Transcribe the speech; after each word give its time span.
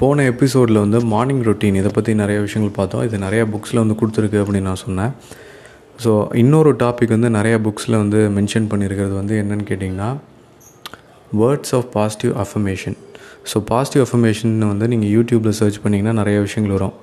போன 0.00 0.24
எபிசோடில் 0.32 0.80
வந்து 0.82 0.98
மார்னிங் 1.12 1.42
ரொட்டீன் 1.46 1.78
இதை 1.80 1.90
பற்றி 1.96 2.12
நிறைய 2.20 2.38
விஷயங்கள் 2.44 2.76
பார்த்தோம். 2.78 3.02
இது 3.06 3.16
நிறையா 3.24 3.44
புக்ஸில் 3.54 3.80
வந்து 3.82 3.96
கொடுத்துருக்கு 4.00 4.38
அப்படின்னு 4.42 4.68
நான் 4.68 4.80
சொன்னேன். 4.84 5.12
ஸோ 6.04 6.10
இன்னொரு 6.42 6.70
டாபிக் 6.82 7.12
வந்து 7.16 7.30
நிறையா 7.36 7.56
புக்ஸில் 7.66 7.96
வந்து 8.02 8.20
மென்ஷன் 8.36 8.68
பண்ணியிருக்கிறது 8.70 9.14
வந்து 9.20 9.34
என்னன்னு 9.42 9.64
கேட்டிங்கன்னா 9.70 10.08
words 11.40 11.74
of 11.78 11.88
positive 11.96 12.32
affirmation 12.44 12.96
so 13.50 13.58
positive 13.72 14.04
affirmation 14.06 14.54
வந்து 14.72 14.86
நீங்கள் 14.92 15.12
யூடியூப்பில் 15.16 15.56
சர்ச் 15.60 15.78
பண்ணிங்கன்னா 15.82 16.14
நிறைய 16.20 16.38
விஷயங்கள் 16.46 16.74
வரும். 16.78 16.94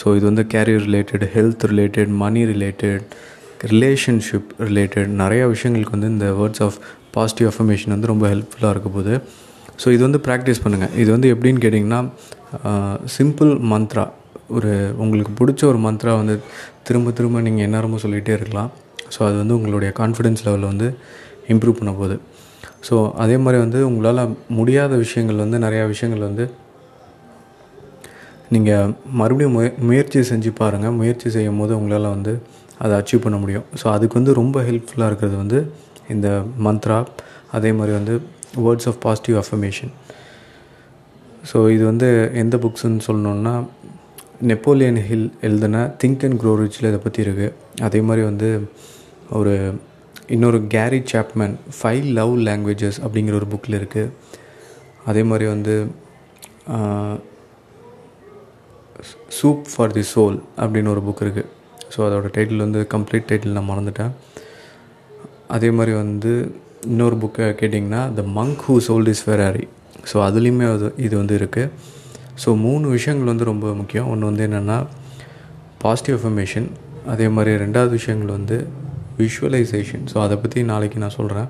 ஸோ 0.00 0.14
இது 0.18 0.24
வந்து 0.30 0.44
career 0.54 0.84
related 0.88 1.26
health 1.34 1.66
related 1.72 2.10
money 2.22 2.42
related 2.52 3.04
relationship 3.74 4.50
related 4.68 5.12
நிறையா 5.22 5.44
விஷயங்களுக்கு 5.54 5.96
வந்து 5.96 6.10
இந்த 6.14 6.26
வேர்ட்ஸ் 6.40 6.64
ஆஃப் 6.68 6.78
பாசிட்டிவ் 7.16 7.50
அஃபர்மேஷன் 7.52 7.94
வந்து 7.96 8.10
ரொம்ப 8.12 8.26
ஹெல்ப்ஃபுல்லாக 8.32 8.74
இருக்க 8.76 8.90
போகுது. 8.96 9.14
ஸோ 9.82 9.88
இது 9.96 10.02
வந்து 10.06 10.20
ப்ராக்டிஸ் 10.26 10.62
பண்ணுங்கள் 10.64 10.94
இது 11.02 11.08
வந்து 11.16 11.28
எப்படின்னு 11.34 11.62
கேட்டிங்கன்னா 11.64 12.00
சிம்பிள் 13.16 13.52
மந்த்ரா 13.72 14.04
ஒரு 14.56 14.72
உங்களுக்கு 15.04 15.32
பிடிச்ச 15.40 15.62
ஒரு 15.70 15.78
மந்த்ரா 15.86 16.12
வந்து 16.20 16.34
திரும்ப 16.88 17.10
திரும்ப 17.18 17.40
நீங்கள் 17.46 17.66
எந்நேரமும் 17.68 18.02
சொல்லிகிட்டே 18.04 18.32
இருக்கலாம். 18.38 18.70
ஸோ 19.14 19.20
அது 19.28 19.36
வந்து 19.42 19.56
உங்களுடைய 19.58 19.90
கான்ஃபிடென்ஸ் 20.00 20.42
லெவலில் 20.46 20.70
வந்து 20.72 20.88
இம்ப்ரூவ் 21.52 21.78
பண்ண 21.80 21.92
போகுது. 21.98 22.16
ஸோ 22.86 22.96
அதே 23.24 23.36
மாதிரி 23.44 23.58
வந்து 23.64 23.78
உங்களால் 23.90 24.22
முடியாத 24.58 24.92
விஷயங்கள் 25.04 25.42
வந்து 25.44 25.58
நிறையா 25.66 25.84
விஷயங்கள் 25.92 26.24
வந்து 26.28 26.44
நீங்கள் 28.54 28.92
மறுபடியும் 29.20 29.54
முய 29.56 29.68
முயற்சி 29.88 30.20
செஞ்சு 30.32 30.50
பாருங்கள் 30.60 30.96
முயற்சி 31.00 31.28
செய்யும் 31.36 31.60
போது 31.60 31.72
உங்களால் 31.78 32.08
வந்து 32.16 32.32
அதை 32.84 32.92
அச்சீவ் 33.00 33.24
பண்ண 33.24 33.36
முடியும். 33.42 33.66
ஸோ 33.80 33.86
அதுக்கு 33.94 34.18
வந்து 34.20 34.34
ரொம்ப 34.40 34.58
ஹெல்ப்ஃபுல்லாக 34.68 35.10
இருக்கிறது 35.10 35.36
வந்து 35.42 35.58
இந்த 36.14 36.28
மந்த்ரா 36.66 36.98
அதே 37.56 37.70
மாதிரி 37.78 37.92
வந்து 37.98 38.14
words 38.56 38.88
of 38.88 39.00
positive 39.00 39.36
affirmation 39.36 39.90
so 41.52 41.70
இது 41.70 41.84
வந்து 41.84 42.30
எந்த 42.34 42.56
புக்ஸ்ன்னு 42.56 43.00
சொல்லணுன்னா 43.06 43.66
நெப்போலியன் 44.40 44.96
ஹில் 44.96 45.32
எழுதுன 45.40 45.94
திங்க் 46.04 46.24
அண்ட் 46.24 46.40
க்ரோ 46.40 46.52
ரிச்சில் 46.58 46.86
இதை 46.86 46.98
பற்றி 46.98 47.22
இருக்குது 47.22 47.52
அதே 47.80 48.00
மாதிரி 48.00 48.24
வந்து 48.24 48.70
ஒரு 49.30 49.74
இன்னொரு 50.26 50.66
Gary 50.66 51.02
Chapman 51.12 51.54
five 51.82 52.04
love 52.04 52.38
languages 52.38 53.00
அப்படிங்கிற 53.08 53.32
ஒரு 53.32 53.46
புக்கில் 53.50 53.74
இருக்குது 53.74 54.10
அதே 55.04 55.22
மாதிரி 55.22 55.48
வந்து 55.48 55.86
சூப் 59.42 59.66
ஃபார் 59.76 59.92
தி 59.92 60.00
சோல் 60.14 60.42
அப்படின்னு 60.56 60.88
ஒரு 60.88 61.00
புக் 61.00 61.22
இருக்குது 61.22 61.44
ஸோ 61.96 62.00
அதோடய 62.00 62.32
டைட்டில் 62.36 62.56
வந்து 62.56 62.86
கம்ப்ளீட் 62.94 63.28
டைட்டில் 63.28 63.50
நான் 63.50 63.70
மறந்துட்டேன். 63.70 64.10
அதே 65.48 65.70
மாதிரி 65.70 65.96
வந்து 65.96 66.54
இன்னொரு 66.86 67.16
புக்கை 67.16 67.46
கேட்டிங்கன்னா 67.60 68.14
the 68.14 68.22
monk 68.38 68.60
who 68.66 68.74
sold 68.86 69.08
his 69.08 69.22
Ferrari 69.26 69.68
so 70.12 70.16
அதுலேயுமே 70.26 70.72
அது 70.72 70.94
இது 70.96 71.16
வந்து 71.16 71.38
இருக்குது 71.38 71.70
ஸோ 72.44 72.56
மூணு 72.56 72.88
விஷயங்கள் 72.88 73.26
வந்து 73.26 73.44
ரொம்ப 73.44 73.74
முக்கியம். 73.74 74.10
ஒன்று 74.10 74.26
வந்து 74.26 74.46
என்னென்னா 74.48 74.86
பாசிட்டிவ் 75.78 76.16
அஃபர்மேஷன் 76.18 76.68
அதே 77.06 77.28
மாதிரி 77.28 77.56
ரெண்டாவது 77.64 77.88
விஷயங்கள் 77.88 78.26
வந்து 78.26 78.68
விஷுவலைசேஷன் 79.18 80.04
ஸோ 80.12 80.22
அதை 80.22 80.36
பற்றி 80.36 80.62
நாளைக்கு 80.62 80.98
நான் 80.98 81.16
சொல்கிறேன் 81.16 81.48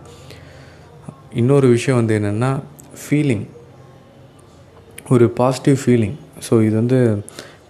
இன்னொரு 1.32 1.68
விஷயம் 1.68 1.98
வந்து 1.98 2.18
என்னென்னா 2.18 2.60
ஃபீலிங் 3.02 3.46
ஒரு 5.10 5.28
பாசிட்டிவ் 5.28 5.78
ஃபீலிங் 5.84 6.16
ஸோ 6.50 6.62
இது 6.62 6.74
வந்து 6.74 7.22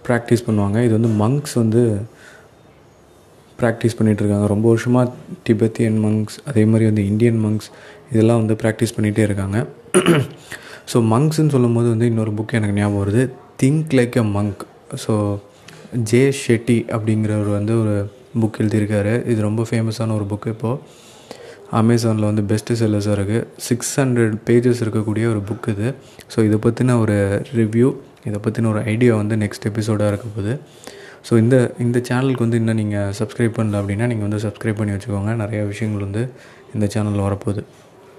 ப்ராக்டிஸ் 0.07 0.45
பண்ணுவாங்க. 0.47 0.83
இது 0.83 0.99
வந்து 0.99 1.11
மங்க்ஸ் 1.23 1.53
வந்து 1.53 2.01
ப்ராக்டிஸ் 3.61 3.97
பண்ணிகிட்ருக்காங்க 3.97 4.47
ரொம்ப 4.53 4.65
வருஷமாக 4.73 5.11
டிபெத்தியன் 5.47 5.97
மங்க்ஸ் 6.05 6.37
அதே 6.49 6.63
மாதிரி 6.71 6.85
வந்து 6.89 7.03
இந்தியன் 7.11 7.39
மங்க்ஸ் 7.45 7.69
இதெல்லாம் 8.13 8.39
வந்து 8.41 8.55
ப்ராக்டிஸ் 8.61 8.95
பண்ணிகிட்டே 8.97 9.23
இருக்காங்க. 9.27 9.57
ஸோ 10.91 10.99
மங்க்ஸ்ன்னு 11.13 11.53
சொல்லும் 11.55 11.75
போது 11.77 11.87
வந்து 11.93 12.07
இன்னொரு 12.11 12.31
புக் 12.37 12.55
எனக்கு 12.59 12.77
ஞாபகம் 12.79 13.01
வருது. 13.03 13.23
Think 13.63 13.93
like 13.99 14.15
a 14.23 14.25
monk 14.37 14.63
so 15.03 15.13
Jay 16.11 16.21
Shetty 16.43 16.79
அப்படிங்கிறவர் 16.95 17.51
வந்து 17.57 17.73
ஒரு 17.81 17.95
புக் 18.41 18.57
எழுதியிருக்காரு. 18.61 19.13
இது 19.31 19.39
ரொம்ப 19.47 19.61
ஃபேமஸான 19.69 20.15
ஒரு 20.19 20.25
புக்கு 20.31 20.49
இப்போது 20.55 20.81
அமேசானில் 21.79 22.27
வந்து 22.29 22.43
பெஸ்ட்டு 22.51 22.77
செல்லர்ஸாக 22.81 23.15
இருக்குது 23.17 23.47
சிக்ஸ் 23.67 23.91
ஹண்ட்ரட் 24.01 24.35
பேஜஸ் 24.47 24.81
இருக்கக்கூடிய 24.85 25.25
ஒரு 25.33 25.41
புக் 25.49 25.67
இது. 25.73 25.87
ஸோ 26.33 26.45
இதை 26.47 26.57
பற்றின 26.65 26.95
ஒரு 27.03 27.17
ரிவ்யூ 27.59 27.89
இதை 28.29 28.39
பற்றின 28.45 28.69
ஒரு 28.73 28.81
ஐடியா 28.93 29.11
வந்து 29.21 29.35
நெக்ஸ்ட் 29.43 29.67
எபிசோடாக 29.71 30.11
இருக்க 30.11 30.27
போகுது. 30.35 30.53
ஸோ 31.27 31.33
இந்த 31.43 31.55
இந்த 31.85 31.97
சேனலுக்கு 32.09 32.45
வந்து 32.45 32.59
இன்னும் 32.61 32.79
நீங்கள் 32.81 33.13
சப்ஸ்கிரைப் 33.19 33.57
பண்ணல 33.57 33.79
அப்படின்னா 33.81 34.05
நீங்கள் 34.11 34.27
வந்து 34.27 34.41
சப்ஸ்கிரைப் 34.45 34.79
பண்ணி 34.79 34.93
வச்சுக்கோங்க. 34.95 35.31
நிறையா 35.43 35.63
விஷயங்கள் 35.73 36.05
வந்து 36.07 36.23
இந்த 36.75 36.85
சேனலில் 36.93 37.25
வரப்போகுது. 37.27 37.61